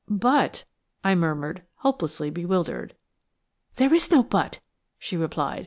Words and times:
"But–" 0.09 0.65
I 1.03 1.13
murmured, 1.13 1.61
hopelessly 1.75 2.31
bewildered. 2.31 2.95
"There 3.75 3.93
is 3.93 4.09
no 4.09 4.23
'but,' 4.23 4.59
she 4.97 5.15
replied. 5.15 5.59